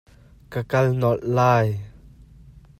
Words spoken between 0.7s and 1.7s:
kal nolh lai.